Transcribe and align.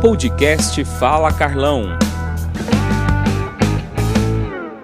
Podcast 0.00 0.82
Fala 0.98 1.30
Carlão. 1.30 1.98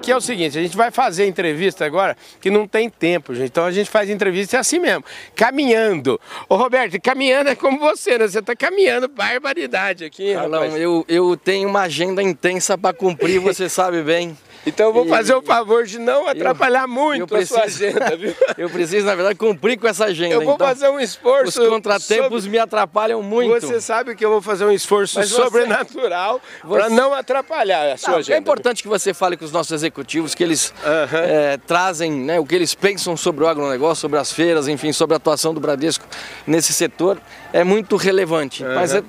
que 0.02 0.12
é 0.12 0.16
o 0.16 0.20
seguinte, 0.20 0.56
a 0.56 0.62
gente 0.62 0.76
vai 0.76 0.92
fazer 0.92 1.26
entrevista 1.26 1.84
agora 1.84 2.16
que 2.40 2.48
não 2.48 2.64
tem 2.68 2.88
tempo, 2.88 3.34
gente. 3.34 3.48
Então 3.48 3.64
a 3.64 3.72
gente 3.72 3.90
faz 3.90 4.08
entrevista 4.08 4.56
assim 4.56 4.78
mesmo, 4.78 5.04
caminhando. 5.34 6.20
Ô 6.48 6.54
Roberto, 6.54 7.00
caminhando 7.00 7.50
é 7.50 7.56
como 7.56 7.80
você, 7.80 8.16
né? 8.16 8.28
Você 8.28 8.40
tá 8.40 8.54
caminhando 8.54 9.08
barbaridade 9.08 10.04
aqui, 10.04 10.32
Carlão, 10.34 10.64
eu, 10.76 11.04
eu 11.08 11.36
tenho 11.36 11.68
uma 11.68 11.80
agenda 11.80 12.22
intensa 12.22 12.78
para 12.78 12.94
cumprir, 12.94 13.40
você 13.40 13.66
sabe 13.70 14.00
bem. 14.02 14.36
Então 14.66 14.86
eu 14.88 14.92
vou 14.92 15.06
fazer 15.06 15.32
o 15.32 15.40
favor 15.40 15.84
de 15.84 15.96
não 15.96 16.26
atrapalhar 16.26 16.82
eu, 16.82 16.88
muito 16.88 17.22
eu 17.22 17.26
preciso, 17.28 17.60
a 17.60 17.68
sua 17.68 17.86
agenda, 17.86 18.16
viu? 18.16 18.34
eu 18.58 18.68
preciso, 18.68 19.06
na 19.06 19.14
verdade, 19.14 19.38
cumprir 19.38 19.78
com 19.78 19.86
essa 19.86 20.06
agenda. 20.06 20.34
Eu 20.34 20.42
vou 20.42 20.54
então, 20.54 20.66
fazer 20.66 20.88
um 20.88 20.98
esforço. 20.98 21.62
Os 21.62 21.68
contratempos 21.68 22.42
sobre... 22.42 22.50
me 22.50 22.58
atrapalham 22.58 23.22
muito. 23.22 23.64
Você 23.64 23.80
sabe 23.80 24.16
que 24.16 24.24
eu 24.24 24.30
vou 24.30 24.42
fazer 24.42 24.64
um 24.64 24.72
esforço 24.72 25.20
Mas 25.20 25.28
sobrenatural 25.28 26.40
você... 26.64 26.80
para 26.80 26.90
não 26.90 27.14
atrapalhar 27.14 27.92
a 27.92 27.96
sua 27.96 28.10
não, 28.10 28.18
agenda. 28.18 28.36
É 28.36 28.40
importante 28.40 28.82
que 28.82 28.88
você 28.88 29.14
fale 29.14 29.36
com 29.36 29.44
os 29.44 29.52
nossos 29.52 29.70
executivos, 29.70 30.34
que 30.34 30.42
eles 30.42 30.74
uhum. 30.84 31.18
é, 31.18 31.58
trazem 31.58 32.10
né, 32.10 32.40
o 32.40 32.44
que 32.44 32.54
eles 32.54 32.74
pensam 32.74 33.16
sobre 33.16 33.44
o 33.44 33.48
agronegócio, 33.48 34.00
sobre 34.00 34.18
as 34.18 34.32
feiras, 34.32 34.66
enfim, 34.66 34.92
sobre 34.92 35.14
a 35.14 35.18
atuação 35.18 35.54
do 35.54 35.60
Bradesco 35.60 36.04
nesse 36.44 36.72
setor. 36.72 37.20
É 37.52 37.62
muito 37.62 37.94
relevante. 37.94 38.64
Uhum. 38.64 38.74
Mas 38.74 38.92
é, 38.92 39.02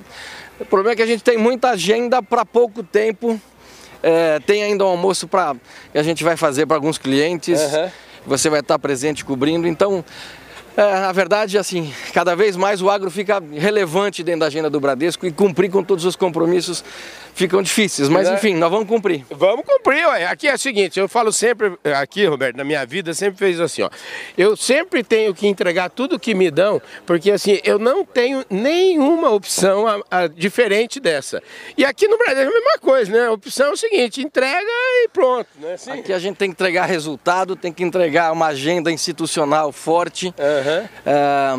o 0.60 0.64
problema 0.64 0.92
é 0.92 0.96
que 0.96 1.02
a 1.02 1.06
gente 1.06 1.24
tem 1.24 1.36
muita 1.36 1.70
agenda 1.70 2.22
para 2.22 2.44
pouco 2.44 2.84
tempo 2.84 3.40
é, 4.02 4.38
tem 4.40 4.62
ainda 4.62 4.84
um 4.84 4.88
almoço 4.88 5.26
para 5.26 5.54
que 5.92 5.98
a 5.98 6.02
gente 6.02 6.22
vai 6.24 6.36
fazer 6.36 6.66
para 6.66 6.76
alguns 6.76 6.98
clientes. 6.98 7.60
Uhum. 7.60 7.90
Você 8.26 8.50
vai 8.50 8.60
estar 8.60 8.78
presente 8.78 9.24
cobrindo. 9.24 9.66
Então, 9.66 10.04
é, 10.78 10.82
a 10.82 11.10
verdade 11.10 11.56
é 11.56 11.60
assim, 11.60 11.92
cada 12.14 12.36
vez 12.36 12.54
mais 12.54 12.80
o 12.80 12.88
agro 12.88 13.10
fica 13.10 13.42
relevante 13.52 14.22
dentro 14.22 14.40
da 14.40 14.46
agenda 14.46 14.70
do 14.70 14.78
Bradesco 14.78 15.26
e 15.26 15.32
cumprir 15.32 15.68
com 15.70 15.82
todos 15.82 16.04
os 16.04 16.14
compromissos 16.14 16.84
ficam 17.38 17.62
difíceis, 17.62 18.08
mas 18.08 18.28
é. 18.28 18.34
enfim, 18.34 18.54
nós 18.54 18.68
vamos 18.68 18.88
cumprir. 18.88 19.24
Vamos 19.30 19.64
cumprir, 19.64 20.04
ué. 20.08 20.26
Aqui 20.26 20.48
é 20.48 20.54
o 20.54 20.58
seguinte, 20.58 20.98
eu 20.98 21.08
falo 21.08 21.32
sempre, 21.32 21.78
aqui, 21.96 22.26
Roberto, 22.26 22.56
na 22.56 22.64
minha 22.64 22.84
vida, 22.84 23.14
sempre 23.14 23.38
fez 23.38 23.60
assim, 23.60 23.82
ó. 23.82 23.90
Eu 24.36 24.56
sempre 24.56 25.04
tenho 25.04 25.32
que 25.32 25.46
entregar 25.46 25.88
tudo 25.88 26.18
que 26.18 26.34
me 26.34 26.50
dão, 26.50 26.82
porque 27.06 27.30
assim, 27.30 27.60
eu 27.62 27.78
não 27.78 28.04
tenho 28.04 28.44
nenhuma 28.50 29.30
opção 29.30 29.86
a, 29.86 30.00
a, 30.10 30.26
diferente 30.26 30.98
dessa. 30.98 31.40
E 31.76 31.84
aqui 31.84 32.08
no 32.08 32.18
Brasil 32.18 32.42
é 32.42 32.46
a 32.46 32.50
mesma 32.50 32.78
coisa, 32.80 33.12
né? 33.12 33.26
A 33.26 33.32
opção 33.32 33.68
é 33.68 33.72
o 33.72 33.76
seguinte, 33.76 34.20
entrega 34.20 34.66
e 35.04 35.08
pronto, 35.12 35.48
né? 35.60 35.74
Assim. 35.74 35.92
Aqui 35.92 36.12
a 36.12 36.18
gente 36.18 36.36
tem 36.36 36.48
que 36.48 36.54
entregar 36.54 36.86
resultado, 36.86 37.54
tem 37.54 37.72
que 37.72 37.84
entregar 37.84 38.32
uma 38.32 38.46
agenda 38.46 38.90
institucional 38.90 39.70
forte. 39.70 40.26
Uhum. 40.26 40.67
É, 40.68 41.54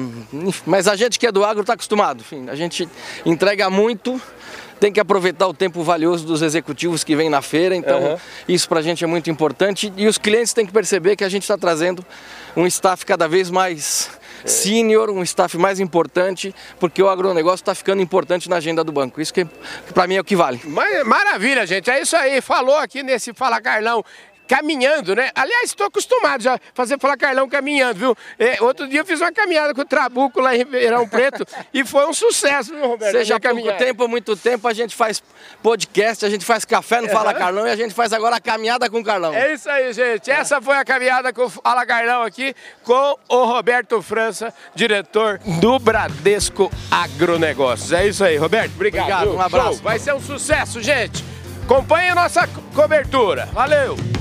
mas 0.66 0.88
a 0.88 0.96
gente 0.96 1.20
que 1.20 1.28
é 1.28 1.32
do 1.32 1.44
agro 1.44 1.62
está 1.62 1.74
acostumado, 1.74 2.22
enfim, 2.22 2.50
a 2.50 2.56
gente 2.56 2.88
entrega 3.26 3.70
muito 3.70 4.22
tem 4.80 4.94
que 4.94 5.00
aproveitar 5.00 5.46
o 5.46 5.54
tempo 5.54 5.84
valioso 5.84 6.26
dos 6.26 6.42
executivos 6.42 7.04
que 7.04 7.16
vêm 7.16 7.30
na 7.30 7.42
feira, 7.42 7.76
então 7.76 8.02
uhum. 8.02 8.18
isso 8.48 8.68
para 8.70 8.80
a 8.80 8.82
gente 8.82 9.04
é 9.04 9.08
muito 9.08 9.30
importante 9.30 9.92
e 9.98 10.08
os 10.08 10.18
clientes 10.18 10.54
têm 10.54 10.66
que 10.66 10.72
perceber 10.72 11.18
que 11.18 11.24
a 11.24 11.30
gente 11.30 11.44
está 11.44 11.58
trazendo 11.58 12.06
um 12.56 12.66
staff 12.66 13.06
cada 13.06 13.28
vez 13.28 13.50
mais 13.50 14.10
sênior, 14.46 15.10
um 15.10 15.22
staff 15.24 15.58
mais 15.58 15.80
importante, 15.80 16.56
porque 16.80 17.02
o 17.02 17.10
agronegócio 17.10 17.62
está 17.62 17.76
ficando 17.76 18.02
importante 18.02 18.50
na 18.50 18.58
agenda 18.58 18.84
do 18.84 18.92
banco. 18.92 19.20
Isso 19.20 19.34
que, 19.34 19.46
que 19.46 19.94
para 19.94 20.08
mim 20.08 20.16
é 20.16 20.22
o 20.22 20.24
que 20.24 20.36
vale. 20.36 20.62
Maravilha, 21.06 21.66
gente. 21.68 21.90
É 21.90 22.02
isso 22.02 22.16
aí. 22.16 22.40
Falou 22.42 22.78
aqui 22.78 23.04
nesse 23.04 23.34
Fala 23.34 23.62
Carlão 23.62 24.04
caminhando, 24.50 25.16
né? 25.16 25.30
Aliás, 25.36 25.66
estou 25.66 25.86
acostumado 25.86 26.42
já 26.42 26.56
a 26.56 26.60
fazer 26.74 27.00
falar 27.00 27.16
Carlão 27.16 27.48
caminhando, 27.48 28.00
viu? 28.00 28.18
É, 28.40 28.58
outro 28.62 28.88
dia 28.88 29.02
eu 29.02 29.06
fiz 29.06 29.22
uma 29.22 29.32
caminhada 29.32 29.76
com 29.76 29.82
o 29.82 29.86
Trabuco 29.86 30.42
lá 30.42 30.56
em 30.56 30.58
Ribeirão 30.58 31.08
Preto 31.08 31.46
e 31.72 31.86
foi 31.86 32.08
um 32.08 32.14
sucesso, 32.14 32.74
viu, 32.74 32.88
Roberto? 32.88 33.12
Seja 33.12 33.40
pouco 33.40 33.72
tempo 33.74 34.04
ou 34.04 34.10
muito 34.10 34.36
tempo, 34.36 34.68
a 34.68 34.74
gente 34.74 34.96
faz 34.96 35.22
podcast, 35.62 36.26
a 36.26 36.30
gente 36.30 36.44
faz 36.44 36.66
café 36.66 37.00
no 37.00 37.10
Fala 37.10 37.32
Carlão 37.36 37.68
e 37.68 37.70
a 37.70 37.76
gente 37.76 37.94
faz 37.94 38.12
agora 38.12 38.38
a 38.38 38.42
caminhada 38.42 38.90
com 38.90 39.00
o 39.00 39.04
Carlão. 39.04 39.36
É 39.36 39.54
isso 39.54 39.70
aí, 39.70 39.94
gente. 39.94 40.32
Essa 40.32 40.60
foi 40.60 40.78
a 40.78 40.84
caminhada 40.84 41.32
com 41.32 41.44
o 41.44 41.50
Fala 41.50 41.86
Carlão 41.86 42.24
aqui 42.24 42.56
com 42.84 43.16
o 43.30 43.46
Roberto 43.46 44.02
França, 44.02 44.52
diretor 44.74 45.40
do 45.62 45.78
Bradesco 45.78 46.72
Agronegócios. 46.90 47.92
É 47.92 48.08
isso 48.08 48.24
aí, 48.24 48.36
Roberto. 48.36 48.74
Obrigado. 48.74 49.04
Obrigado 49.04 49.36
um 49.36 49.42
abraço. 49.42 49.74
Show. 49.74 49.84
Vai 49.84 50.00
ser 50.00 50.16
um 50.16 50.20
sucesso, 50.20 50.82
gente. 50.82 51.24
Acompanhe 51.66 52.10
a 52.10 52.16
nossa 52.16 52.48
cobertura. 52.74 53.46
Valeu! 53.54 54.19